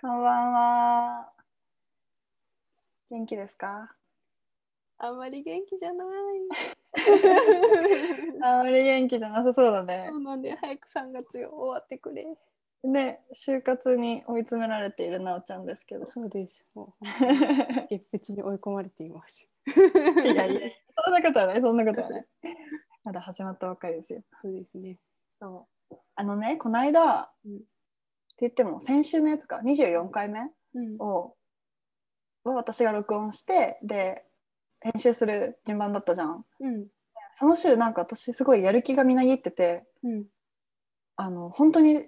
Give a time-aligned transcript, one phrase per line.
[0.00, 1.32] こんばんは。
[3.10, 3.94] 元気ですか？
[4.98, 6.08] あんまり元気じゃない。
[8.42, 10.16] あまり元気じゃなさそうだねそ。
[10.16, 12.26] うなんで早く3月よ終わってくれ。
[12.84, 16.04] ね、就活に追い詰められているなおちゃんですけど。
[16.06, 16.64] そうです。
[16.74, 17.06] もう
[17.88, 19.48] 月別に追い込まれています。
[19.66, 19.70] い
[20.36, 20.60] やいや、
[21.04, 22.26] そんなことはない、そんなことはない。
[23.04, 24.22] まだ始まったばっかりですよ。
[24.42, 24.98] そうですね。
[25.38, 25.96] そう。
[26.14, 27.62] あのね、この間、うん
[28.40, 30.40] 言っても先週のやつか、24回目
[30.74, 30.96] うん。
[30.98, 31.34] を
[32.44, 34.24] を私が録音して、で、
[34.80, 36.44] 編集する順番だったじゃん。
[36.60, 36.86] うん。
[37.38, 40.26] その週なんか私すごいやる気がみなぎってて、うん。
[41.16, 42.06] あの本当に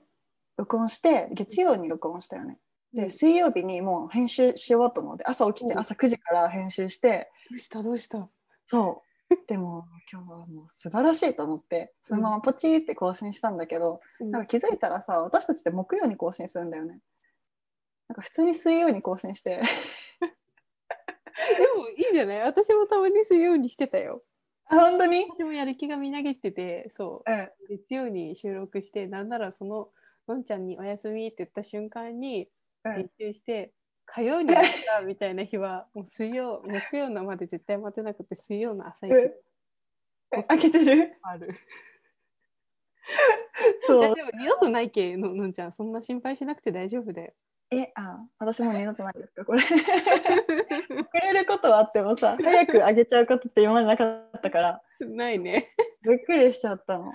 [0.57, 2.59] 録音して月曜に録音したよね。
[2.93, 8.29] で、うん水曜日にもう編集し終わったので朝起きてうん朝9時から編集してどうしたどうした？
[8.67, 9.08] そう
[9.47, 14.31] でも今日はもう素晴らしいと思ってそのままポチって更新したんだけど、うん。
[14.31, 17.01] なんか気づいたらさ私たちって木曜に更新するんだよね。
[18.09, 19.61] なんか普通に水曜に更新して。
[21.59, 22.41] でもいいじゃない？
[22.43, 24.23] 私もたまに水曜にしてたよ。
[24.67, 25.27] あ本当に？
[25.35, 27.31] 私もやる気がみなぎってて、そう。
[27.31, 27.51] うん。
[27.69, 29.91] 月曜に収録して、なんならその
[30.27, 32.49] のんちゃんにおやすみって言った瞬間に
[32.85, 32.95] うん。
[32.95, 33.73] 編集して、
[34.11, 39.13] 火曜にやったみたいな日は、もう水曜、木曜のまで絶対待てなくて、水曜の朝一
[40.49, 41.19] 開けてる？
[41.23, 41.55] ある。
[43.87, 47.33] そうでも二度とないけののんちゃん、そんな心配しなくて大丈夫だよ。
[47.71, 49.71] えあ私も二度とないですかこれ 遅
[51.23, 55.71] れることはあってもさ早く上げちゃうことって今までなかったからないね。
[56.01, 57.13] びっくりしちゃったの。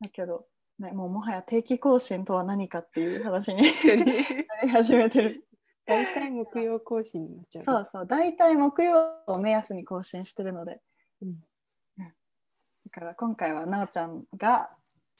[0.00, 0.46] だけど、
[0.80, 3.62] ね、もうもはや定期更新とは何かっていう話に
[3.94, 5.44] なり始めてる。
[5.86, 7.64] 大体木曜更新になっちゃう。
[7.64, 10.80] そうそう、大体木曜を目安に更新してるので。
[11.22, 11.44] うん
[12.92, 14.68] だから今回はなおちゃんが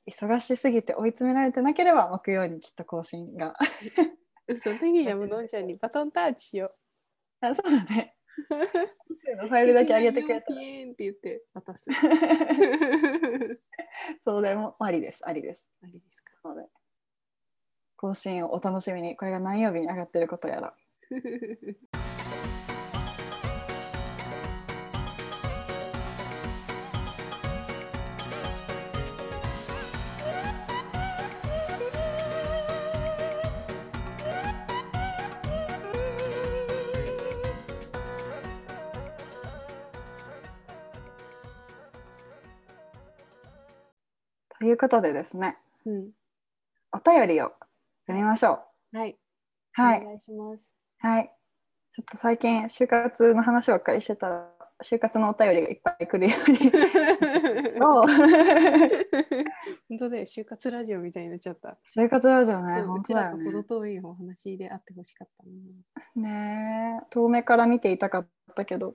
[0.09, 3.55] 忙しすぎて追い詰められてなければ木曜にきっと更新が。
[4.61, 6.73] その時にはもうのんちゃんにバトンタッチしよ
[7.41, 8.17] あそうだね。
[9.45, 9.49] う。
[9.49, 11.87] ファイルだけ上げてくれたって言って渡す。
[14.25, 15.71] そうでもありです、ありです。
[15.83, 16.33] あれですか。
[16.49, 16.69] ので
[18.01, 19.15] 更新をお楽しみに。
[19.15, 20.75] これが何曜日に上がってることやら。
[44.59, 45.59] ということでですね。
[45.85, 46.11] うん。
[46.93, 47.53] お便りを
[48.11, 48.61] 読みましょ
[48.93, 49.17] うはい。
[49.73, 50.75] はいお願いします。
[50.99, 51.31] はい
[51.91, 54.49] ちょっと最近就活の話ばっかりしてたら
[54.83, 56.59] 就活のお便りがいっぱい来るように
[59.89, 61.77] 本当で就活ラジオみたいになっちゃった。
[61.95, 66.29] 就活ラジオね本当だよね程遠いお話であってほしかったな。
[66.29, 68.95] ねえ遠目から見ていたかったけど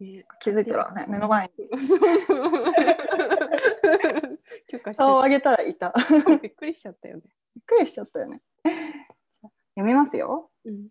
[0.00, 2.52] ね気づいたらね目の前にそうそう。
[4.68, 5.94] 許可して顔を上げたらいた
[6.42, 7.22] びっくりしちゃったよね。
[7.54, 8.42] びっくりしちゃったよね。
[9.74, 10.50] 読みますよ。
[10.64, 10.88] うん。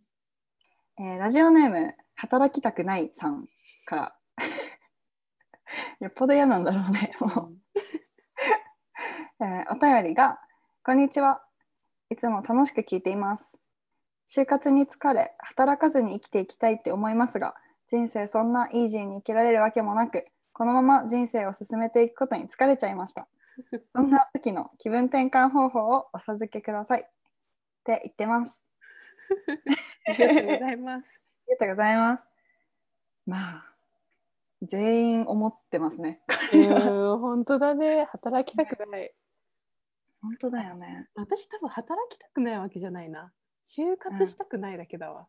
[1.00, 3.48] えーラジオネーム働きたくないさん
[3.86, 4.16] から。
[6.00, 7.58] よっぽど嫌なんだろうねもう、
[9.44, 10.40] えーお便りが
[10.86, 11.44] 「こんにちは。
[12.10, 13.58] いつも楽しく聞いています。
[14.28, 17.56] 就活に疲れ働かずに生きていきたいって思いますが
[17.88, 23.28] 人生そんなイージーに生きられるわけもなくこのまま人生を進めていくことに疲れちゃいました
[23.96, 27.04] そんな時の気分転換方法をお授けくださいっ
[27.84, 28.64] て言ってます
[30.08, 31.22] ありがとうございます。
[31.48, 32.24] ありがとうございます。
[33.26, 33.74] まあ、
[34.62, 36.22] 全員思ってますね。
[36.52, 38.06] 本当だね。
[38.12, 39.14] 働きたくない。
[40.22, 41.08] 本当だよね。
[41.16, 43.32] 私多分働きたくないわけじゃないな。
[43.66, 45.28] 就活したくないだけだわ。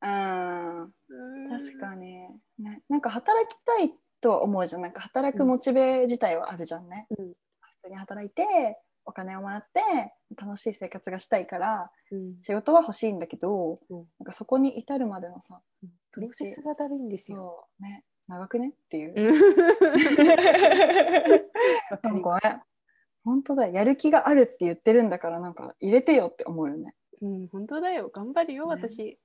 [0.00, 2.28] うん、うん確かに。
[2.58, 4.82] ね、なんか働きたいとは思うじゃん。
[4.82, 7.06] なんか働くモチベ自体はあるじゃんね。
[7.10, 7.32] うん
[7.78, 15.60] 普通に働いて、お金をもらって、楽しい生活がしたいから、うん仕事は欲しいんだけど、うんなんかそこに至るまでのさ、
[16.10, 17.66] プロセスがだるいんですよ。
[17.78, 19.32] ね、長くねっていう。
[21.90, 22.62] わかりなんかね、
[23.24, 23.74] 本当だよ。
[23.74, 26.94] やる気があるって言ってるんだから、なんか入れてよって思うよね。
[27.22, 28.08] うん、本当だよ。
[28.08, 29.18] 頑張るよ、ね私。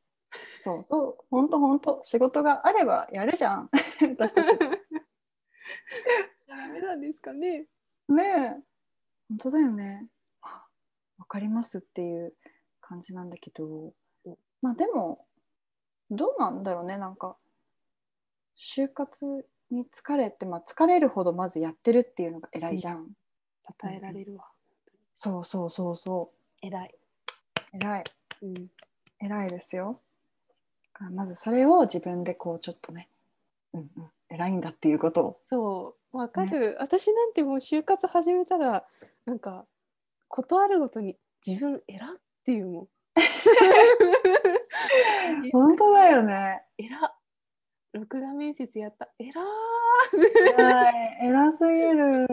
[0.58, 3.70] そうそう、本当本当仕事があればやるじゃん。
[4.18, 4.48] 私たち。
[6.48, 7.66] ダメなんですかね。
[8.10, 8.64] ねえ、
[9.30, 10.08] 本当だよね。
[10.42, 10.66] あ
[11.18, 12.34] わかりますっていう
[12.82, 13.94] 感じなんだけど
[14.26, 15.26] うん、まあでも、
[16.12, 17.38] どうなんだろうね、なんか、
[18.58, 23.08] 就活に疲れて、まあ疲れるほどまずやってるっていうのが偉いじゃん。
[23.82, 24.46] 称えられるわ。
[25.16, 26.96] そうそうそうそ偉い。
[27.74, 28.04] う、偉い。
[28.42, 28.72] うん。
[29.20, 30.02] 偉いですよ。
[30.94, 33.10] あまずそれを自分でこうちょっとね、
[33.74, 35.40] うんうん、偉いんだっていうことを。
[35.46, 38.86] そうわかる、私なんてもう就活始めたら
[39.26, 39.66] なんか
[40.28, 42.10] ことあるごとに自分偉っ
[42.44, 42.88] ていうもん。
[45.52, 46.62] 本当だよね。
[46.78, 46.90] 偉
[47.94, 49.10] 録画面接やった。
[49.20, 49.32] 偉
[50.58, 51.28] 偉い。
[51.28, 52.28] 偉すぎる。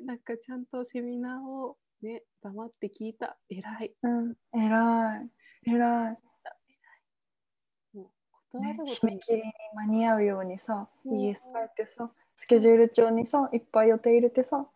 [0.00, 3.38] いなんかちゃんとセミナーをね黙って聞いた。
[3.50, 3.94] 偉い。
[4.02, 5.30] うん、偉い。
[5.70, 6.18] 偉い。
[8.56, 8.92] もうことあね。
[8.92, 14.66] 締め切りに間に合うようにさ、うん ES 帰ってさ、スケジュール帳にさ、いっぱい予定入れてさ、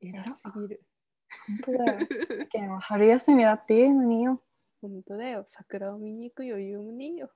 [0.00, 0.82] 偉すぎる。
[1.46, 2.06] 本当だよ。
[2.52, 4.40] 世間は春休みだって言うのによ。
[4.80, 5.44] 本当だよ。
[5.46, 7.30] 桜を見に行く余裕もねえよ、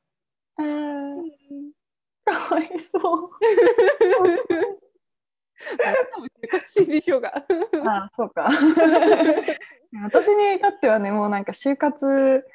[2.25, 3.31] かわいそう。
[5.85, 7.45] あなたも就活生でしょうが。
[7.85, 8.49] ああ、そうか。
[10.03, 12.47] 私に至ってはね、もうなんか就活、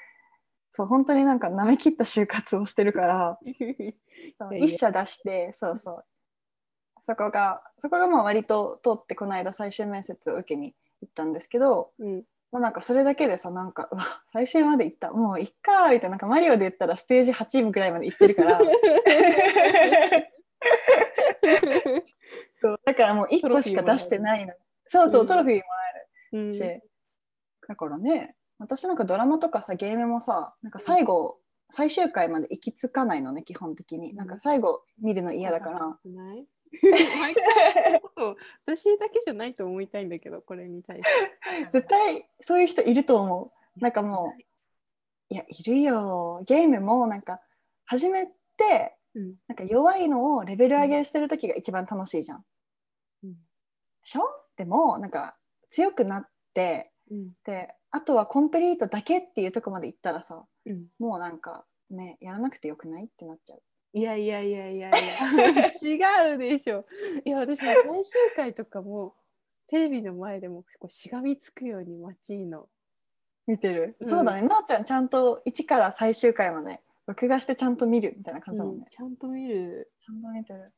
[0.75, 3.39] そう、本当になんか舐め切った就活をしてるから、
[4.59, 6.05] 一社出して、そうそう。
[7.01, 12.15] そこが、そこがまあ割と通ってこの間最終面接を受けに行ったんですけど、うん、
[12.51, 18.59] もうなんかそれだけでさ、なんか、うわ、最終まで行った、もういっかみたいな、なんかマリオで言ったらステージ8ぐらいまで行ってるから、
[22.61, 24.53] そうだからもう1個しか出してないの。
[24.87, 25.27] そうそうう、ん。
[25.27, 25.63] トロフィーも
[26.33, 26.51] うん。
[26.51, 31.37] し、だからね私なんかドラマとかさゲームもさなんか最後、
[31.71, 34.13] 最終回まで行き着かないのね基本的に。
[34.15, 36.47] なんか最後見るの嫌だから、ない。
[37.21, 38.35] 毎回のこと
[38.65, 41.69] 私だけじゃないと思いたいんだけどこれに対して。
[41.71, 43.79] 絶対そういう人いると思う。
[43.79, 44.41] なんかもう
[45.29, 46.43] いやいるよ。
[46.45, 47.41] ゲームもなんか
[47.85, 48.27] 始め
[48.57, 49.35] てうん。
[49.47, 52.45] なんか弱いのをレベル上げしてる時が一番楽しいじゃん。
[53.23, 53.33] うん。
[53.33, 53.39] で
[54.03, 54.21] しょ？
[54.57, 55.37] でもなんか
[55.69, 57.33] 強くなってうん。
[57.45, 60.87] であとはコンプリートだけっていうとこまで行ったらさうん。
[60.99, 63.61] もうなんかねやらなくてよくないってなっちゃう。
[63.93, 64.89] いやいやいやいや。
[64.89, 64.91] い
[66.11, 66.85] や違うでしょ。
[67.23, 69.15] いや私も最終回とかも
[69.67, 72.67] テレビの前でも結構しがみつくように待ちいの。
[73.47, 74.09] 見てる、うん。
[74.09, 74.41] そうだね。
[74.41, 80.73] なおちゃんちゃんと1から最終回まで録画してちゃんと見るみたいな感じだもんね、ちゃんと見る、ちゃんと見てる。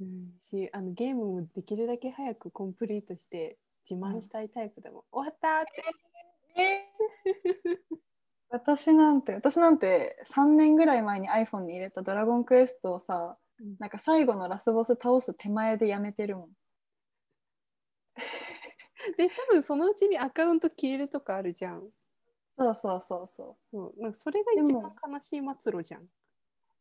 [0.00, 3.58] うん、しあのゲームもできるだけ早くコンプリートして
[3.88, 5.82] 自慢したいタイプでも、終わったって
[8.50, 13.76] 私なんて私なんて3年ぐらい前に iPhone に入れた「ドラゴンクエスト」をさうん。
[13.78, 16.52] なんか最後のラスボス倒す手前でやめてるもん。
[19.16, 21.90] で多分そのうちにアカウント消えるとかあるじゃん。
[22.58, 24.02] そうそうそうそそう。
[24.02, 26.08] なんかそれが一で番も悲しい末路じゃん、う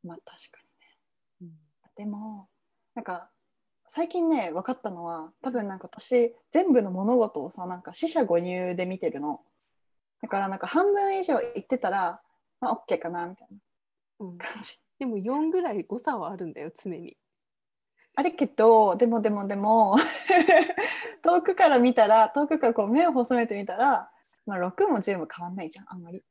[0.03, 0.59] まあ確か
[1.41, 1.59] にうん。
[1.95, 2.49] でも
[2.95, 3.31] なんか
[3.87, 9.43] 最近ね分かったのは多分なんか私全部の物事をさなんか四捨五入で見てるの
[10.21, 12.21] だからなんか半分以上言ってたら
[12.59, 13.47] まあ OK かなみたい
[14.19, 14.37] うん。
[14.37, 14.79] な感じ。
[14.99, 17.15] でも4ぐらい誤差はあるんだよ常に。
[18.15, 19.95] あれけどでもでもでも
[21.23, 24.11] 遠くから見たら遠くからこう目を細めてみたら、
[24.45, 26.23] まあ、6も10も変わんないじゃんあんまり。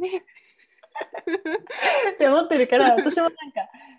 [0.00, 0.24] ね
[2.14, 3.36] って思ってるから私もなんか、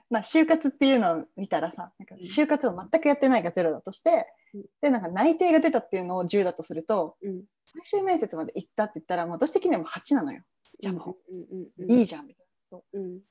[0.10, 4.66] まあ、就活っていうのを見たらさなんか就活を全くやってないがゼロだとして、うん。
[4.82, 7.44] でなんか内定が出たっていうのを10だとするとうん。
[7.66, 10.42] 最終面接まで行ったって言ったらもう私的にはもう8なのよ。
[10.80, 11.84] じゃあもう。
[11.84, 12.80] いいじゃんみたいな。
[12.94, 13.22] うん。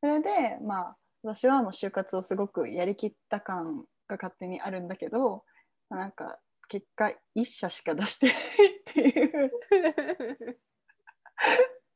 [0.00, 5.44] それでまあ私はもう就活をすごくやりきった感が勝手にあるんだけど
[5.88, 6.38] なんか
[6.68, 8.38] 結果1社しか出してないっ
[8.84, 9.52] ていう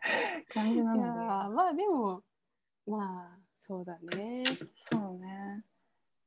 [0.53, 2.23] 感じないのやでーまあでも
[2.87, 4.45] まあそうだね。
[4.77, 5.65] そうね。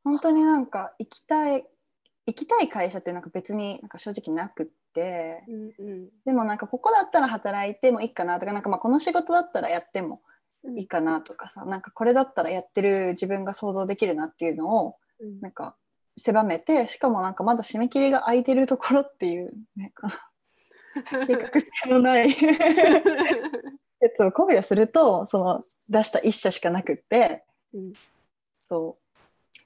[0.03, 1.65] 本当になんか行きたい
[2.27, 5.43] 行きたい会社ってなんか別になんか正直なくって。
[5.47, 6.09] うんうん。
[6.25, 10.21] でもなんかここだったら働いてもいいかなとかなんかまあこの仕事だったらやっても
[10.75, 15.39] いいかなとかさなんかこれだったらやってる自分が想像できるなっていうのをうん。
[15.39, 15.77] なんか
[16.17, 19.93] 狭めてしかもなんかまだ締め切りが空いてるところっていうね
[21.27, 22.29] 計画性のない
[23.99, 27.43] やつを考慮するとその出した1社しかなくって
[27.73, 27.93] うん。
[28.59, 29.01] そう。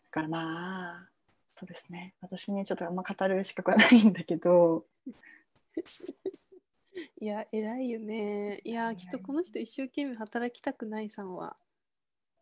[0.06, 1.10] だからまあ
[1.48, 2.14] そうですね。
[2.22, 4.86] 私にちょっとあんま語る資格はないんだけど。
[7.20, 8.62] いや偉いよね。
[8.64, 11.58] いやきっとこの人一生懸命働きたくないさんは。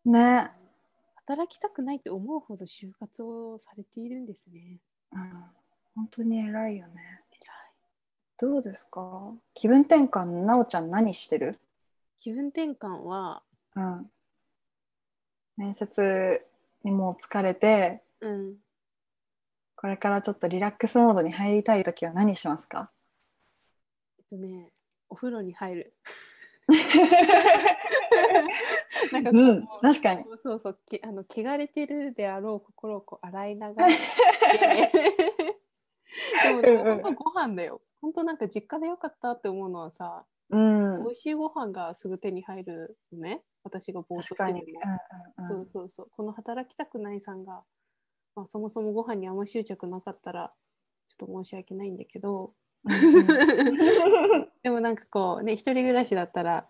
[0.04, 0.52] ね、
[1.26, 4.78] 働きたくないって思うほど就活をされているんですね
[5.12, 5.44] うん、
[5.94, 7.22] 本当に偉いよね
[8.38, 9.32] どうですか？
[9.54, 11.58] 気分転換なおちゃん何してる？
[12.20, 13.42] 気分転換は
[13.76, 14.10] うん。
[15.56, 16.44] 面接
[16.82, 18.56] にもう疲れてうん。
[19.76, 22.90] これからちょっとリラックスモードに入りたい時は何しますか？
[24.30, 24.70] とね、
[25.08, 25.94] お風呂に入る。
[29.12, 30.24] なんかこううん確かに。
[30.38, 35.56] そうそうきあの汚れてるであろう心をこう洗い流して
[36.62, 37.80] でも本当ご飯だよ。
[38.00, 41.04] 本当なんか実家でよかったって思うのはさ、うん。
[41.04, 43.42] 美味しいご飯がすぐ手に入るのね。
[43.62, 44.80] 私がぼーっと確かに、してても、
[45.38, 45.66] うんうん。
[45.66, 46.10] そうそうそう。
[46.10, 47.64] この働きたくないさんが、
[48.36, 50.52] まあ、そもそもご飯にあんま執着なかったら
[51.08, 52.54] ちょっと申し訳ないんだけど。
[54.62, 56.68] でもなんかこうね一人暮らしだったら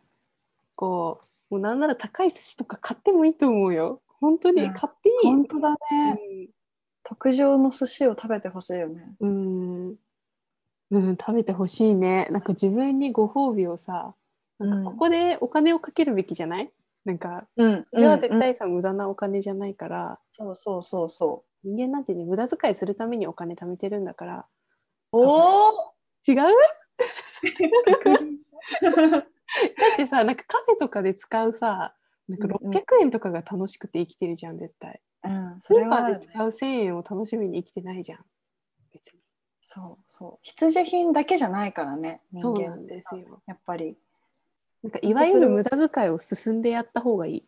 [0.77, 1.21] こ
[1.51, 4.01] うもうなんなら高い寿司とか買ってもいいと思うよ。
[4.21, 4.73] 本当にうん。
[4.75, 5.77] 買っていい、本当だね、
[7.05, 9.15] 特上の寿司を食べてほしいよね。
[9.21, 9.97] うん、うん
[10.91, 12.27] うん、食べてほしいね。
[12.31, 14.15] なんか自分にご褒美をさ
[14.59, 16.71] なんかここでお金をかけるべきじゃない？
[17.05, 17.87] なんかうん。
[17.93, 20.19] それは絶うん対さ、無駄なお金じゃないから。
[20.33, 21.69] そうそうそうそう。
[21.69, 24.47] 人間なんてね無駄遣いするためにお金貯めてるんだから。
[25.13, 25.95] おお
[26.27, 26.37] 違う？
[28.83, 28.93] だ
[29.93, 31.95] ってさなんかカフェとかで使うさ
[32.29, 38.25] なんかうんうん600円とかが楽しくて生きてるじゃん絶対うん、スそれはで使う1000円を楽しみに生きてないじゃん。
[38.93, 39.21] 別に。
[39.61, 40.39] そうそう。
[40.43, 43.43] 必需品だけじゃないからね人間ですよ。
[43.47, 43.97] やっぱり。
[44.83, 47.45] なんかいわゆる無駄遣いを進んでやった方がいい。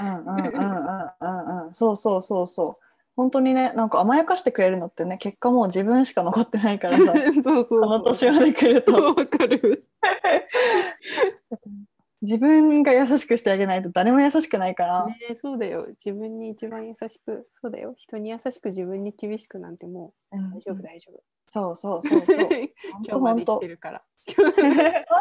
[0.00, 1.74] うんうんうんうんうんうん。
[1.74, 2.84] そうそうそうそう。
[3.16, 7.14] 本当にねなんか甘やかしてくれるのってね結果もう自分しか残ってないからさ。
[7.32, 7.80] そうそうそう。
[7.80, 8.92] この年まで来ると。
[9.14, 9.86] わかる
[12.24, 15.86] 自分が優しくしてあげないと誰も優しくないから、ねそうだよ。
[16.04, 17.94] 自分に一番優しくそうだよ。
[17.96, 21.22] 人に優しく自分に厳しくなんてもう大丈夫大丈夫。
[21.48, 22.48] そうそうそうそう。
[23.06, 24.02] 今日まで生き本当てるから。
[24.36, 24.52] 本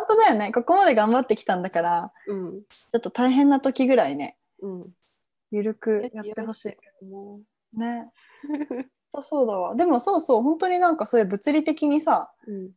[0.07, 0.15] 当。
[0.23, 0.51] だよね。
[0.51, 2.03] ここまで頑張ってきたんだから。
[2.27, 2.61] うん。
[2.61, 4.37] ちょっと大変な時ぐらいね。
[4.61, 4.93] うん。
[5.51, 6.65] ゆるくやってほし
[7.01, 7.41] いも。
[7.77, 8.09] ね。
[9.21, 9.75] そうだわ。
[9.75, 10.41] でもそうそう。
[10.41, 12.71] 本当になんかそういう物理的にさう、うん、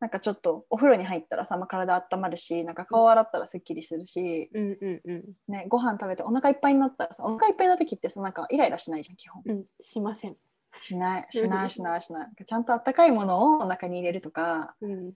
[0.00, 5.24] なんかちょっとお風呂に入ったらさ、まあ、体温まるしなんか顔洗ったらすっきりするし、うんうんうん。
[5.46, 9.42] ね、ご飯食べてお腹いっぱいになったらさお腹いっぱいな時ってさなんかイライラしないじゃん基本。
[9.44, 10.36] うんしません。
[10.80, 12.44] しないしないしないしない。
[12.44, 15.12] ちゃんとあったかいものをお腹に入れるとか、うん。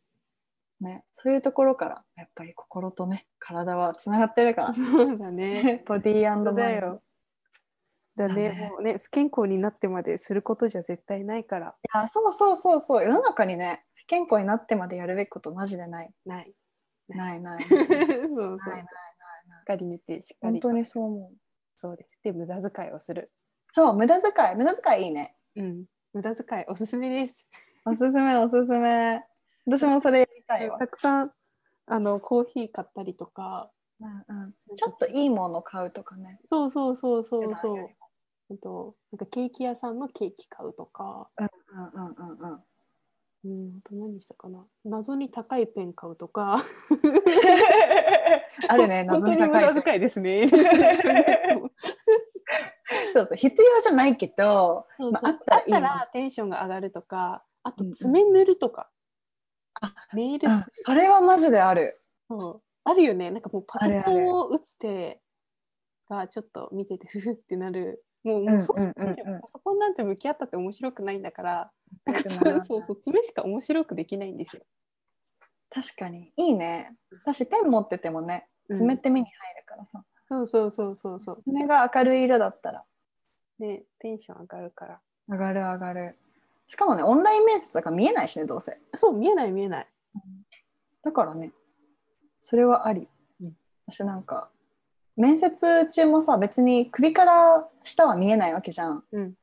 [0.80, 4.72] ね、そういうところからやっぱり心とね体はつながってるから。
[4.74, 4.82] そ
[5.14, 5.82] うだね。
[5.88, 6.52] ボディーマインド。
[6.52, 7.00] だね
[8.16, 8.68] だね。
[8.70, 11.74] もうね不健康になってまですることじゃ絶対ないから。
[11.82, 13.04] いやそうそうそうそう。
[13.04, 16.10] 世の中にね不健康になってまでやるべきことマジでない。
[16.26, 16.52] ない。
[17.08, 17.64] ないない。
[17.68, 18.84] そうないそうないしない。
[19.62, 21.32] っかり寝てしっかり本当にそう思う。
[21.80, 22.10] そうです。
[22.22, 23.32] で無駄遣いをする。
[23.70, 24.56] そう無駄遣い。
[24.56, 25.36] 無駄遣いいいね。
[25.56, 25.84] うん。
[26.12, 27.46] 無駄遣いおすすめです。
[27.86, 29.22] おすすめおすすめ。
[29.66, 30.78] 私もそれやりたいわ。
[30.78, 31.32] たくさん
[31.86, 33.70] あのコーヒー買ったりとか。
[34.00, 34.54] うんうん。
[34.76, 36.40] ちょっといいもの買うとかね。
[36.44, 41.30] そうそうそうそう普そうとなんかケーキ屋さんのケーキ買うとか。
[41.38, 42.64] うんうんうんうんうん
[43.44, 44.64] うんあと何したかな？
[44.84, 46.64] 謎に高いペン買うとか。
[48.68, 50.48] あるね 本当に無謎に高い駄遣いですね。
[53.12, 53.36] そうそう。
[53.36, 57.90] 必要じゃないけどまああったらテンションが上がるとかあとうん。
[57.90, 58.90] うん爪塗るとか、
[59.80, 62.00] あネイルうんそれはマジである。
[62.28, 62.62] そう。
[62.84, 63.30] あるよね。
[63.30, 65.20] なんかもうパソコンを打つ手
[66.08, 68.92] がちょっと見ててふふってなるもううんもうそうしうん。
[68.96, 71.70] うんうんパソコンなんて向き合ったって面白くないんだから。
[72.06, 72.64] なんかよくならな。
[72.64, 74.62] いそうそう爪しか面白くできないんですよ。
[75.70, 76.32] 確かに。
[76.36, 76.96] いいね。
[77.24, 78.78] 私ペン持っててもねうん。
[78.78, 81.42] 爪って目に入るからさ、そうそうそうそうそう。
[81.44, 82.84] 爪が明るい色だったら。
[83.58, 85.00] ねテンション上がるから。
[85.28, 86.16] 上がる上がる。
[86.66, 88.78] しかもねオンライン面接だから見えないしねどうせ。
[88.94, 89.88] そう見えない見えない。
[91.02, 91.52] だからね
[92.40, 93.08] それはあり、
[93.40, 93.56] うん。
[93.86, 94.50] 私なんか
[95.16, 99.04] 面接中もさ別に首から下は見えないわけじゃん。
[99.12, 99.34] うん。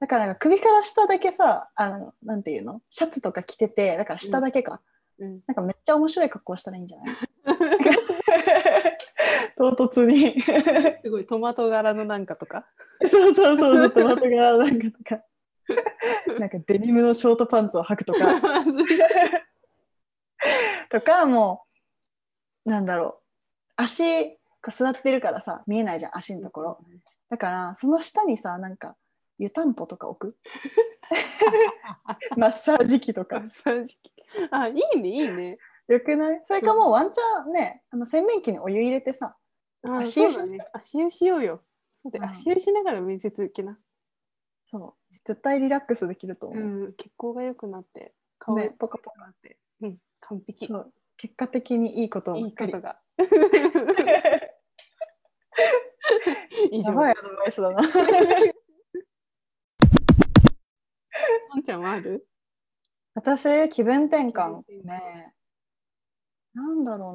[0.00, 2.80] だから首から下だけさあのなんていうの？
[2.88, 4.80] シャツとか着ててだから下だけか、
[5.18, 5.40] うん。
[5.46, 7.16] なんかめっちゃ面白い格好したらいいんじゃない？
[9.56, 10.40] 唐突に。
[11.02, 12.64] すごいトマト柄のなんかとか？
[13.10, 15.22] そうそうそうトマト柄なんかとか。
[16.38, 18.20] なんかデニムのショートパンツを履くとか。
[20.90, 21.64] とかも
[22.64, 23.22] うなんだろう。
[23.76, 24.37] 足
[24.70, 26.78] 座ってるからさ見えないじゃん足のところ
[27.30, 28.96] だからその下にさなんか
[29.38, 30.36] 湯たんぽとか置く？
[32.36, 34.12] マッサージ機とかマッサージ機
[34.50, 35.58] あいいねいいね。
[35.86, 36.42] よくない？
[36.44, 39.36] それかもうワンチャンねあの洗面器にお湯入れてさ
[39.84, 40.58] あ足湯ね。
[40.72, 41.62] 足湯しようよ。
[41.92, 43.78] そうでうん足湯しながら面接受けな。
[44.66, 49.58] そう絶対リラックスできると思う、うん血行が良くなって顔ねがポカポカなって。
[49.82, 50.66] うん完璧。
[50.66, 53.00] そう結果的にいいことばいっかりいことが。
[56.72, 56.90] 以上。
[56.90, 57.82] やばいアドバイスだな。
[61.50, 62.26] ポンちゃんはある？
[63.14, 65.34] 私気分転換ね。
[66.54, 67.14] なんだろう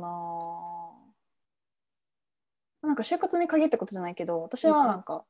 [2.81, 2.89] な。
[2.89, 5.23] なんか就活に限ったことじゃないけど私はなんか、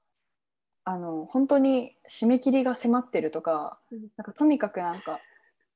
[0.86, 4.08] あの本当に締め切りが迫ってるとかうん。
[4.18, 5.20] なんかとにかくなんか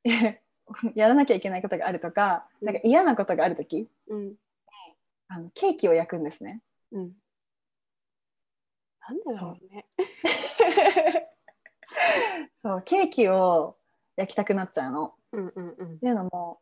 [0.95, 2.67] やらなきゃいけないことがあるとかうん。
[2.67, 4.35] なんか嫌なことがある時うん。
[5.27, 6.61] あのケーキを焼くんですね。
[6.91, 7.13] うん
[9.07, 9.85] なんでだろうね。
[12.55, 12.81] そう。
[12.83, 13.77] ケーキを
[14.15, 15.13] 焼きたくなっちゃうの。
[15.31, 15.95] うんうんうん。
[15.95, 16.59] っていうのも、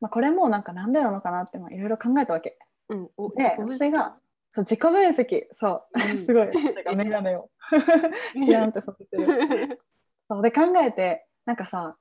[0.00, 2.58] まあ、これもなんかなんでなのかなってまあいろいろ考えたわけ。
[2.88, 5.46] うんおで私がそう自己分析。
[5.52, 6.18] そう、うん。
[6.24, 7.50] すごい私が眼鏡を。
[8.42, 9.82] キランってさせてる。
[10.28, 10.42] そう。
[10.42, 11.96] で考えてなんかさ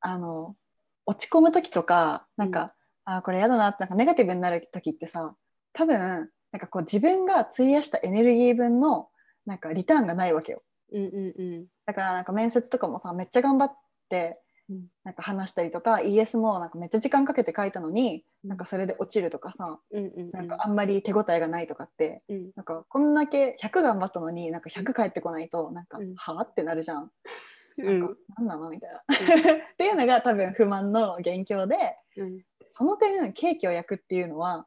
[0.00, 0.56] あの
[1.06, 2.70] 落ち込む時とかなんか、
[3.04, 5.34] あーこれやだなってなんかネガティブになる時ってさ
[5.72, 9.08] 多分なんかこう自分が費やしたエネルギー分の
[9.46, 10.62] なんかリターンがないわけよ。
[10.92, 11.66] うんうんうん。
[11.86, 13.72] だからなんか面接とかもさめっちゃ頑張っ
[14.08, 14.40] て
[14.70, 14.86] うん。
[15.04, 18.50] なんか話したりとか ES もなんかめっちゃ時間かけて書いたのにうん。
[18.50, 22.50] なんかそれで落ちるとかさうんうんなんかあんまり手応えがないとかってうん。
[22.56, 27.10] なんかこんだけ100頑張ったのになんか100返ってこないとなんかうんはあってなるじゃん。
[27.78, 28.00] うん。
[28.00, 28.98] なんか何なのみたいな。
[29.06, 31.76] っていうのが多分不満の元凶で
[32.16, 32.42] うん。
[32.76, 34.66] その点ケーキを焼くっていうのは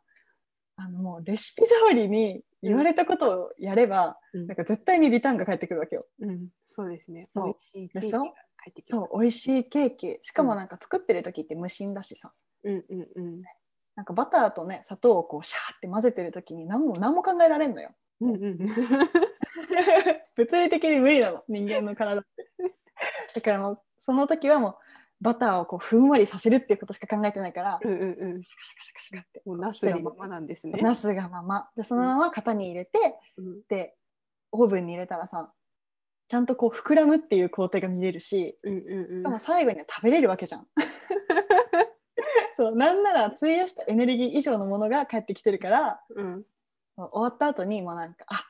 [0.83, 4.47] あのもうレシピ通りに言われたことをやれば、うん。
[4.47, 6.07] なんか絶対にリターンが返ってくるわけよ。
[6.19, 6.47] うん。
[6.65, 7.29] そうですね。
[7.35, 8.19] 美味しいケーキが
[8.63, 10.17] 帰ってきたそう美味しいケーキ。
[10.21, 12.31] しかもなんか作ってる時って無心だしさ。
[12.63, 12.85] うん。
[12.89, 13.07] うん。
[13.15, 13.41] うん。
[13.95, 17.91] なんかバターとね砂糖をこうシャーって混ぜてる時に何も何も考えられんのよ。
[18.21, 18.57] うんうん。
[20.35, 21.43] 物理的に無理なの。
[21.47, 22.47] 人間の体って。
[23.35, 24.75] だからもうその時はもう
[25.21, 28.03] バターをこうふんわりさせるっていうことしか考えてないから、うんうんう
[28.39, 28.43] ん。
[28.43, 29.41] シャカシャカシャカシャカって。
[29.45, 30.81] もうナスがままなんですね。
[30.81, 31.69] なすがまま。
[31.77, 32.91] でそのまま型に入れて、
[33.37, 33.61] うん。
[33.69, 33.95] で
[34.51, 35.51] オーブンに入れたらさ
[36.27, 39.19] ちゃんとこう膨らむっていう工程が見れるしうんうん。
[39.19, 40.67] しかも最後には食べれるわけじゃん。
[42.57, 46.45] そうなんなら費やしたエネルギー以上のものが返ってきてるからうん。
[46.97, 48.43] 終わった後にもうなんかあ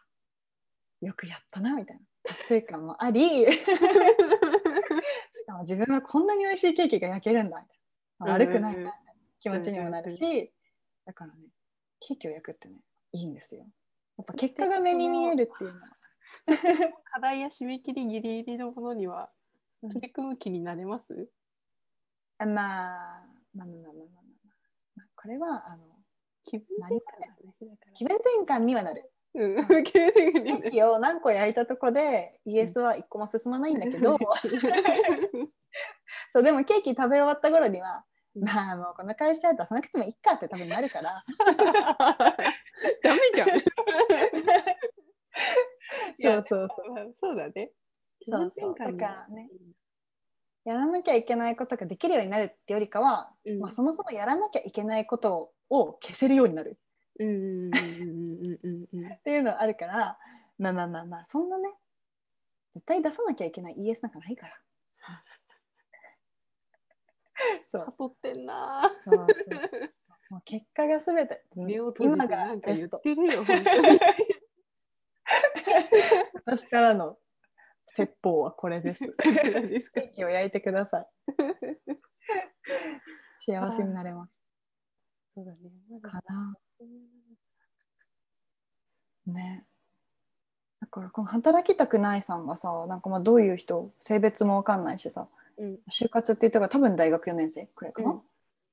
[1.02, 2.02] よくやったなみたいな
[2.32, 3.66] 達成感もあり し
[5.46, 7.66] かも自分はこんなに美味しいケーキが焼けるんだ
[8.20, 8.94] 悪くないな
[9.40, 10.54] 気持ちにもなるし
[11.06, 11.48] だからね
[12.00, 12.76] ケーキを焼くってね
[13.14, 13.66] いいんですよ。
[14.18, 15.88] やっぱ結果が目に見えるっていうのは。
[17.04, 19.32] 課題や締め切りギリギリのものには
[19.82, 21.30] うん取り組む気になれます？
[22.38, 24.24] あまあまあまあまあまあまあ
[24.96, 25.84] まあこれはあの
[26.46, 26.58] 気
[28.06, 29.11] 分転換にはなる。
[29.34, 34.18] ケーキを何個焼いたとこで ES は1個も進まないんだけど、
[36.34, 38.44] そうでもケーキ食べ終わった頃には、うん。
[38.44, 41.24] まあもうこの会社出さなくてもいいかって多分なるから。
[43.04, 43.50] ダメじゃん。
[46.22, 47.10] そうそうそう。
[47.10, 47.72] うそうだね。
[48.30, 48.76] そうそう。
[48.78, 49.50] だからね。
[50.64, 53.60] やらなきゃいけないことができるようになるってよりかは、うん。
[53.60, 56.80] まあ、そもそもやらなきゃいけないことを消せるようになる
[57.20, 60.18] うんうんうんうんうんうんうんっていうのはあるから
[60.58, 61.70] まあまあまあまあそんなね
[62.72, 64.58] 絶対出さなきゃいけない ES なんかないから。
[67.72, 69.28] そう悟ってんなそうそう
[70.30, 73.44] もう結果がすべて目を閉じて今がなんか言ってるよ
[76.46, 77.18] 私からの
[77.88, 79.06] 説法はこれです。
[79.06, 79.14] で
[79.82, 81.08] すかケーキを焼いてください。
[83.46, 84.34] 幸せになれます。
[85.36, 85.72] そうだね
[86.02, 86.56] かな。
[89.28, 89.66] ね。
[90.82, 95.80] だからこの働きたくないさんがさ、なんかまあどういう人、性別もわかんないしさ、うん。
[95.90, 98.18] 就活って言ったから多分大学4年生くらいかな、うん。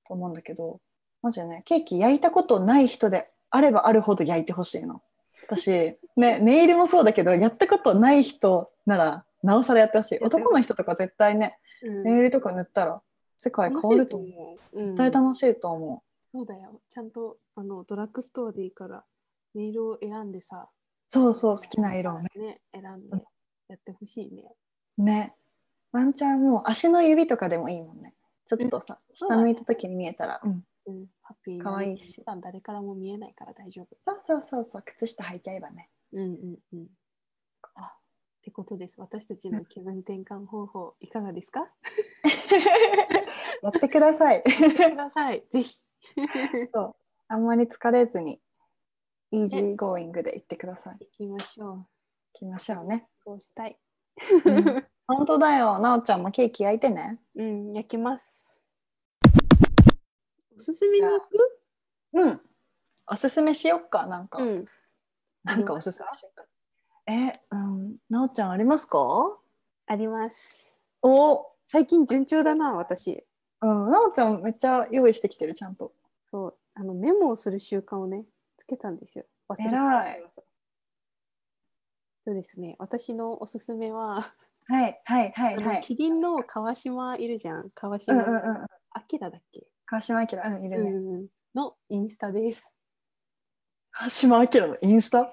[0.06, 0.80] と思うんだけど、
[1.22, 5.02] マジでね、ケーキ焼いたことない人であればあるほど焼いてほしいの。
[5.46, 10.18] 私、 ね、ネイルもそうだけど、やったことない人なら、なおさらやってほしい。
[10.20, 12.02] 男の人とか絶対ね、うん。
[12.04, 13.02] ネイルとか塗ったら
[13.36, 14.26] 世界変わると思
[14.72, 14.78] う。
[14.78, 14.80] う。
[14.80, 16.80] 絶対楽しいと思そうだよ。
[16.90, 19.04] ちゃんとあのドラッグストアでいいから
[19.54, 20.68] ネイルを選んでさう。
[21.08, 22.28] そうそう、好きな色をね。
[22.36, 23.16] ね選んで
[23.68, 24.44] やってほしいね
[24.96, 25.34] ね。
[25.90, 28.14] ワンチャンもう足の指とかでもいいもんね。
[28.46, 30.64] ちょっとさ、そう下向いた時に見えたら、うん。
[30.86, 35.90] うんハッピー可愛いし普段誰からも見えないから大丈夫そうそうそうそう、靴下履いちゃえばね。
[36.12, 36.86] うんうんうん
[37.74, 41.68] あってことです私たちの気分転換方法いかがですか？
[43.62, 44.42] やってください。
[44.42, 45.76] くださいぜひ
[46.72, 46.96] そう。
[47.30, 48.40] あんまり疲れずに、
[49.32, 50.96] easy going で行ってください。
[50.98, 51.86] 行きましょう行
[52.32, 53.06] きましょうね。
[53.18, 53.76] そうしたい
[54.46, 55.78] うん本当だよ。
[55.78, 57.20] なおちゃんもケーキ焼いてね。
[57.34, 58.58] うん焼きます
[60.56, 61.60] おすすめに行く
[62.14, 62.40] うん。
[63.10, 64.42] おすすめしよっか、なんか。
[64.42, 64.64] うん
[65.44, 66.44] なんかおすすめしよっか。
[67.06, 68.98] え、うん、なおちゃんありますか？
[69.86, 73.22] ありますお最近順調だな私
[73.60, 75.92] うん、なおちゃんめっちゃ用意してきてる、ちゃんと。
[76.24, 78.24] そうあのメモをする習慣をね
[78.56, 79.24] つけたんですよ。
[79.48, 80.22] 忘れい
[82.24, 84.34] そうですね私のおすすめは、
[84.66, 85.80] はいはいはいはい。
[85.80, 88.66] キリンの川島いるじゃん川うん島うんうん。
[89.10, 90.90] 明だっけ、川島明うんいるね。
[90.92, 92.70] うんうんのインスタです。
[93.90, 95.28] 川島明のインスタ？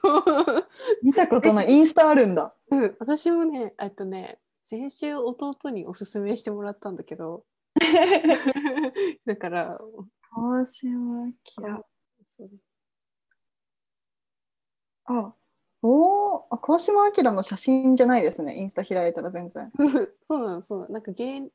[0.00, 0.68] そう
[1.02, 2.54] 見たことないインスタあるんだ。
[2.70, 7.44] うん、私もね、えっとね、先週弟におすすめしてもらったんだけど、
[9.26, 9.78] だから、
[10.34, 11.32] 川島明。
[15.04, 15.34] あ、
[15.82, 18.56] おお、あ川島明の写真じゃないですね。
[18.56, 19.70] インスタ開いたら全然。
[20.28, 20.92] そうなの、そうなの。
[20.94, 21.50] なんか芸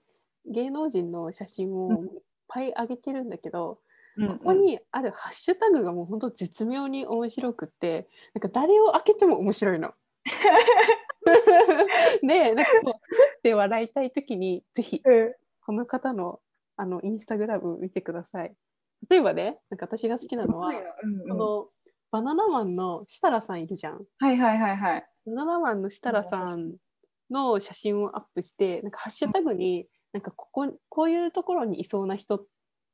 [0.46, 3.80] 芸能人の写真をうんいっぱい上げてるんだけど、
[4.18, 9.94] うんここにあるハッシュタグがもう本当絶妙に面白くって、なんか誰を開けても面白いの。
[12.22, 16.40] で、なんかこう、ふって笑いたいときに、ぜひ、うんこの方の
[16.78, 18.56] あのインスタグラム見てください。
[19.10, 20.74] 例えばね、なんか私が好きなのは、う
[21.08, 21.68] んうんこの
[22.10, 24.02] バナナマンの設楽さんいるじゃん。
[24.20, 25.06] はいはいはいはい。
[25.26, 26.76] バナナマンの設楽さん
[27.30, 32.46] の写真をアップして、なんかハッシュタグに、なんかこここういうところにいそうな人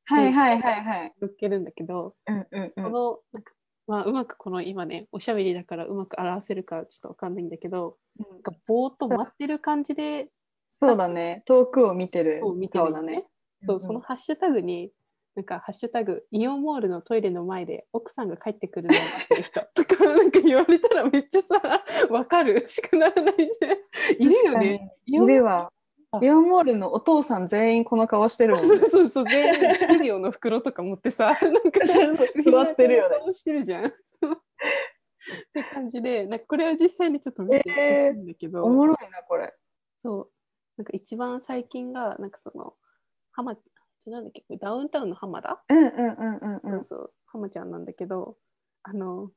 [0.05, 1.13] はいはいはいはい。
[1.19, 2.83] 載っけるんだけど、うんうんうん。
[2.83, 3.53] このなんか、
[3.87, 10.29] まあ、うまくこの今ねおしゃべりだからうまく表せるかちょっとわかんないんだけどなんかぼーっと待ってる感じで
[10.69, 11.43] そうだね。
[11.45, 13.25] 遠くを見てるこう見てる顔だね。
[13.65, 14.89] そうそのハッシュタグに
[15.35, 23.59] なんかハッシュタグイオンモールのトイレの前で奥さんが帰ってくるのを待ってる人とか なんか言われたらめっちゃさわかるしかならないし
[24.19, 24.91] いるよね。
[25.05, 25.71] いるわ
[26.11, 26.19] あ。
[26.21, 28.77] イオンモールのお父さん全員この顔してるもんね。
[28.77, 33.85] そうそうそう全員ビデオの袋とか持ってさ なんか座ってるよね顔してるじゃん。
[33.85, 33.89] っ
[35.53, 39.51] て感じでなんかこれは実際にちょっと見てほしいんだけど、おもろいな、これ。
[39.97, 40.31] そう
[40.77, 42.75] なんか一番最近がなんかその
[43.31, 43.55] 浜
[44.05, 44.43] なんだっけ？
[44.57, 46.83] ダウンタウンの浜田、うんうんうんうんうん。
[46.83, 48.37] そうそう浜ちゃんなんだけど
[48.83, 49.31] あの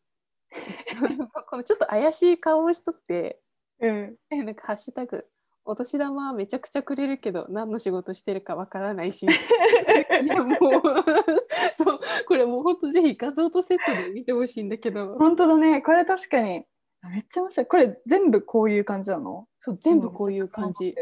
[1.50, 3.40] このちょっと怪しい顔をしとって
[3.80, 4.16] うん。
[4.30, 5.24] えなんかハッシュタグ
[5.64, 10.58] お年玉はめちゃくちゃくれるけど何の仕事してるかわからないし いやもう
[11.76, 15.82] そうこれもうほんとぜひ画像とセットで見てほしいんだけど本当だね。
[15.82, 16.66] これ確かに。
[17.02, 17.66] めっちゃ面白い。
[17.66, 19.48] これ全部こういう感じなの？
[19.60, 20.94] そう全部こういう感じ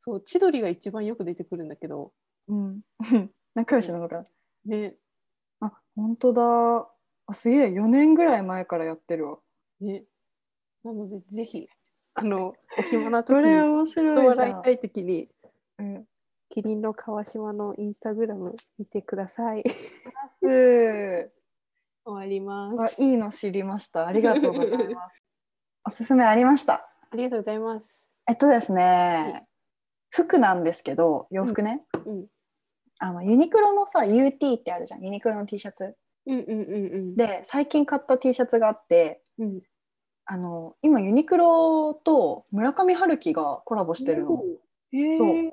[0.00, 2.12] そう千鳥が一番よく出てくるんだけど
[2.50, 2.80] うん。
[3.54, 4.26] 仲良しなのかな。
[4.66, 4.96] ね
[5.60, 6.90] あ、本当だ。
[7.26, 7.66] あ、すげえ。
[7.68, 9.38] 4年ぐらい前からやってるわ。
[9.80, 10.04] ね
[10.82, 11.68] なのでぜひ
[12.14, 14.70] あのお暇なこ時にれ面と白いじゃん笑いた。
[14.70, 15.28] い時に
[15.78, 16.06] うん。
[16.48, 19.62] キリンの川島のインスタグラム見てください
[20.40, 21.30] す終
[22.04, 24.06] わりまあすいいの知りました。
[24.06, 25.22] ありがとうございます。
[25.86, 26.90] おすすめありました？
[27.10, 29.46] ありがとうございますえっとですね、
[30.10, 31.84] 服なんですけど、洋服ね。
[32.04, 32.26] うん
[33.00, 35.02] あのユニクロのさ、UT ってあるじゃん。
[35.02, 35.96] ユニクロの T シャツ。
[36.26, 37.16] うんうんうんうん。
[37.16, 39.60] で、最近買った T シャツがあって、うん。
[40.26, 44.28] あの今ユニクロと村上春樹がコラボしてるの。
[44.28, 45.32] そう。
[45.32, 45.52] ね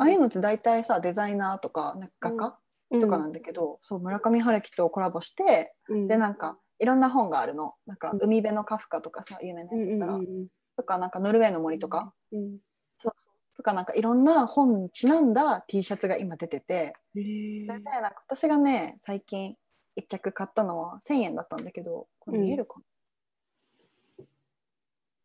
[0.00, 2.08] ああいうのって大体さデザイナーとかなん。
[2.08, 2.58] か画
[2.92, 6.08] 家とかなんだけど、そう村上春樹とコラボして、うん。
[6.08, 7.74] でなんかいろんな本があるの。
[7.86, 8.18] なんかうん。
[8.20, 12.58] 海辺のカフカとかさ有名なうんうんやつだったら、うんとかなんかノルウェーの森とか、うん。
[12.98, 19.56] そうそうとかなんかいろんな本にちなんだ T シャツが今出てて、それでなんか私がね最近
[19.96, 22.74] 一着買ったのは1000円だったんだけどこれ見えるか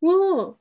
[0.02, 0.12] わ
[0.50, 0.54] あ。
[0.56, 0.58] こ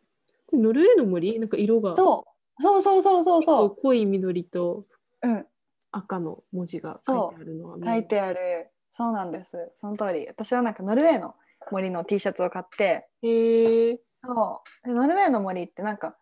[0.53, 1.39] れノルウェーの森？
[1.39, 1.89] なんか色が。
[1.89, 2.25] な、そ
[2.59, 3.43] うそうそうそうそう。
[3.43, 4.85] そ濃い緑と
[5.23, 5.45] う、うん、
[5.91, 7.91] 赤の文字が書いてあるのは見える。
[7.91, 8.69] 書いてある。
[8.91, 9.71] そうなんです。
[9.77, 10.27] その通り。
[10.27, 11.33] 私はなんかノルウェーの
[11.71, 13.07] 森の T シャツを買って。
[13.23, 14.87] へえそう。
[14.87, 16.15] でノルウェーの森ってなんか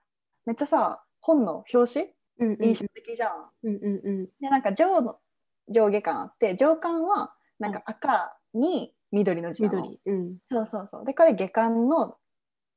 [0.46, 2.08] めっちゃさ本の表紙？
[2.40, 3.50] うんうん印象的じゃん。
[3.64, 4.26] うんうんうん。
[4.42, 5.20] でなんか上の
[5.70, 9.82] 上下巻あって上巻はなんか赤に緑の字なの。
[9.82, 10.00] 緑。
[10.06, 10.38] うん。
[10.52, 11.06] そうそうそう。
[11.06, 12.18] でこれ下巻の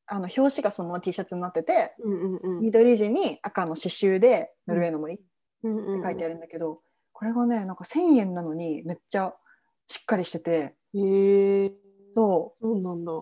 [0.06, 2.60] あの表紙がそのまま T シャツになっててうんうんうん。
[2.60, 5.24] 緑地に赤の刺繍で「ノルウェーの森」って
[5.64, 9.34] うんうん書いてあるんだけど、これがねなんか1,000円なのにめっちゃ
[9.88, 10.76] しっかりしてて。
[10.94, 11.74] へえ。
[12.14, 12.64] そう。
[12.64, 13.12] そうなんだ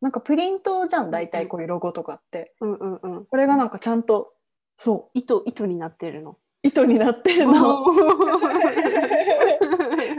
[0.00, 2.54] なんかプリントじゃん大体こういうロゴとかって。
[2.60, 3.26] うんうんうん。
[3.26, 4.32] これがなんかちゃんと
[4.76, 5.18] そう。
[5.18, 6.38] 糸糸になってるの。
[6.62, 7.84] 糸になってるの。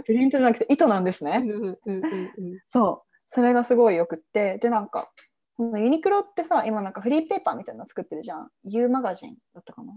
[0.05, 2.07] プリントじゃなくて糸なんですね、うんうんうんう
[2.55, 3.07] んそう。
[3.27, 4.57] それがすごいよくって。
[4.57, 5.11] でなんか
[5.59, 8.49] ユニクロってさ今なんかフリーペーパーみたいなの作ってるじゃん。
[8.63, 9.93] U マガジンだったかな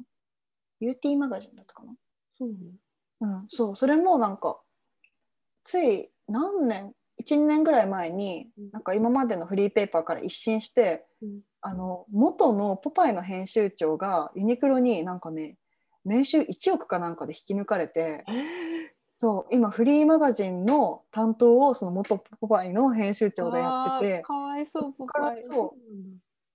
[0.81, 1.95] ？UT マガジンだったかな？
[2.37, 2.51] そう
[3.21, 3.47] うん。
[3.49, 3.77] そう。
[3.77, 4.61] それもなんか
[5.63, 6.93] つい何年
[7.27, 8.71] 12年ぐらい前にうん。
[8.73, 11.41] なんか今までのフリーペーパーから一新してうん。
[11.67, 15.57] あの元の「ポパイ」の編集長がユニクロになんかね
[16.05, 18.23] 年収1億かなんかで引き抜かれて
[19.17, 25.39] そう今フリーマガジンの担当をその元ポパイの編集長がやっててかわいそうポパイ。
[25.43, 25.75] そ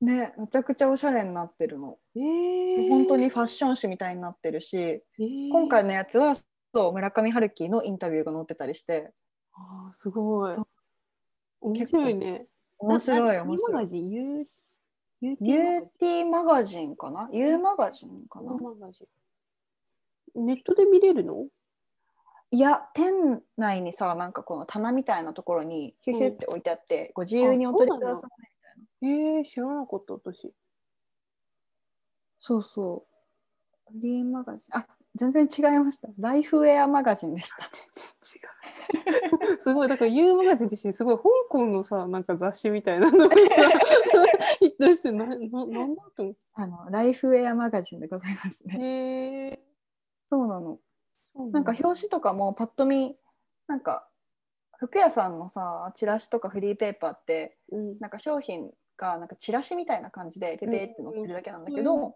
[0.01, 1.97] ねめちゃくちゃおしゃれになってるの。
[2.15, 5.51] えー、本当にファッション誌みたいになってるし、えー。
[5.51, 9.11] 今回のやつはそう村上春樹のインタビューが載ってたりして
[9.61, 10.55] あーすごい。
[11.61, 12.47] 面白いね。
[12.77, 13.73] 面白い面白い。
[13.73, 14.47] マガジン？U
[15.21, 16.95] UT マガジン？
[16.95, 18.55] かな ?U マガジンかな？
[18.57, 19.03] マガジ
[20.35, 20.45] ン。
[20.45, 21.47] ネットで見れるの？
[22.51, 23.13] いや店
[23.57, 28.29] 内にさなんかこの棚みたいなところにヒュヒュって置いてあって、ご自由にお取りください
[29.01, 29.37] みたいな。
[29.37, 30.53] えー、知らなかった私。
[32.39, 33.05] そうそ
[33.91, 33.91] う。
[33.91, 34.77] フリーマガジン。
[34.77, 36.09] あ全然違いました。
[36.19, 37.65] ライフウェアマガジンでした。
[37.65, 39.61] 違う。
[39.61, 39.87] すごい。
[39.87, 43.41] だから U マガジンってしすごい香港のさなんか雑誌みたいなのがさ
[44.59, 45.37] ヒットしてななな
[45.85, 49.59] んだと思っあのライフウェアマガジンでございますてねへえ
[50.27, 50.79] そうなの
[51.51, 53.17] なんか表紙とかもパッと見
[53.67, 54.07] なんか
[54.77, 57.99] 服屋さんのさチラシとかフリーペーパーってうん。
[57.99, 61.83] なんか商品がなんかチラシみたいな感じでペペって載ってるだけなんだけうん。
[61.83, 62.15] ど、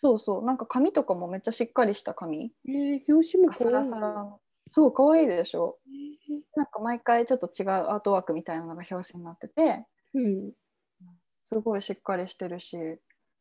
[0.00, 0.44] そうそう。
[0.44, 4.30] なんか紙とかもめっちゃしっかりした紙えー、表紙も可サ愛い
[4.66, 5.78] そう可愛いでしょ。
[5.86, 6.40] えー。
[6.56, 9.84] なんか毎回ちょっと違うアートワークみたいなのが表紙になってて。
[10.14, 10.52] うん。
[11.44, 12.98] すごいしっかりしてるしえ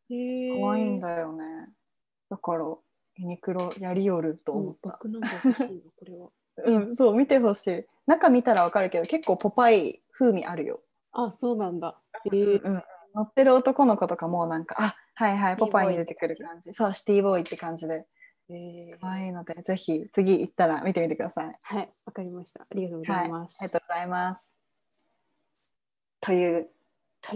[0.10, 1.44] ー、可愛いんだよね、
[2.30, 2.66] だから
[3.18, 6.30] ユニクロやりよるとうん思った、バックナンバー欲しいなこれは。
[6.66, 7.86] うん、そう見てほしい。
[8.08, 12.02] 中見たらわかるけど結構ポパイ風味あるよ、あそうなんだ。
[12.26, 16.74] えうんー、うん、乗ってる男の子とかもなんかあはいはいポパイに出てくる感じ。
[16.74, 18.06] そうシティボーイって感じで。
[18.50, 18.98] えー。
[19.02, 21.58] 可愛いのでぜひ次行ったら見てみてください。
[21.62, 22.62] はいわかりました。
[22.62, 24.56] ありがとうございます、ありがとうございます。
[26.22, 26.70] という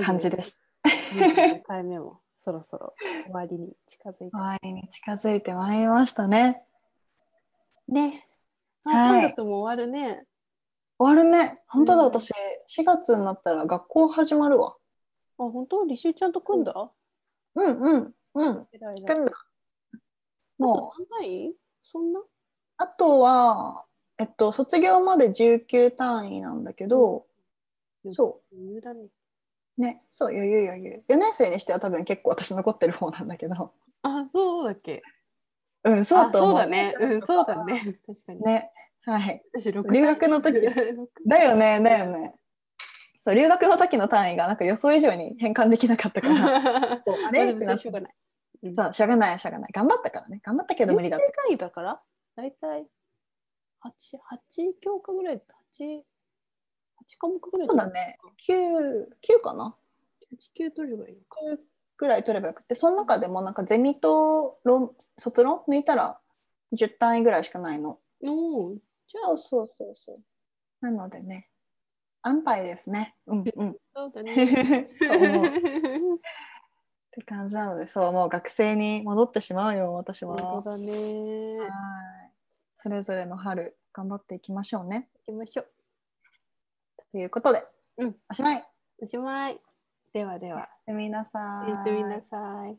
[0.02, 0.62] 感じです。
[0.86, 2.94] 2回目も そろそろ
[3.26, 4.32] 終わりに近づいて。
[4.32, 6.64] 終わりに近づいてまいりましたね。
[7.90, 8.26] ね。
[8.86, 9.26] あ、はい。
[9.26, 10.26] 3月も終わるね。
[10.98, 11.62] 終わるね。
[11.68, 12.06] 本当だ、うん。
[12.06, 12.32] 私
[12.80, 14.78] 4月になったら学校始まるわ。
[15.38, 15.82] あ、本当？
[15.84, 16.74] 履修ちゃんと組んだ、
[17.56, 18.68] うんうんうん。
[20.58, 21.04] もう。
[21.82, 22.22] そんな？
[22.78, 23.86] あとは
[24.18, 27.26] えっと卒業まで19単位なんだけど、
[28.08, 29.08] そ余裕だね。
[29.78, 31.04] うねそう余裕余裕。
[31.08, 33.74] 4年生にしては多分結構私残ってる方なんだけど。
[34.02, 35.02] あ、そうだっけ？
[35.84, 36.58] うんそうだと思う。
[36.60, 36.94] あそうだね。
[37.00, 38.00] うん、そうだね。
[38.08, 38.42] 確かに。
[38.42, 38.72] ね
[39.06, 39.44] はい。
[39.54, 40.60] 私6留学の時。
[41.28, 42.36] だよねだよね
[43.24, 48.16] そう留学の時の単位がなんか予想以上に変換できなかったから ああれってなっしょうがない。
[48.64, 48.76] うん。
[48.76, 49.72] そうしょうがないしょうがない。
[49.72, 50.42] 頑張ったからね。
[50.44, 51.32] 頑張ったけど無理だった。
[51.44, 52.02] 単位だから？
[52.36, 52.86] 大体
[53.82, 53.90] 8、
[54.52, 55.40] 8教科ぐらい、8、
[56.00, 56.04] 8
[57.18, 58.18] 科目ぐらいそうだね。
[58.46, 59.74] 9 9かな
[60.58, 61.40] ？8、9取ればいいのか。
[61.50, 61.60] 9
[61.96, 66.20] ぐらい取ればよくてその中でもなんかゼミと論卒論抜いたら
[66.74, 68.02] 10単位ぐらいしかないの。
[68.22, 70.20] じゃあそうそうそう。
[70.82, 71.50] なのでね
[72.24, 73.16] 安牌ですね。
[73.28, 73.76] うんうん。
[73.96, 74.34] そうだね。
[74.84, 74.90] っ
[77.12, 80.36] て感じなのでそうもう学生に戻ってしまうよ私は。
[80.38, 81.60] 本当だね。
[81.60, 81.70] はい。
[82.76, 85.10] それぞれの春頑張っていきましょうね。
[85.28, 85.68] 行きましょう。
[87.12, 87.64] ということで、
[87.98, 88.16] うん。
[88.30, 88.66] おしまい。
[89.00, 89.58] おしまい。
[90.14, 91.72] ではでは、おやすみなさい。
[91.72, 92.78] おやすみなさい。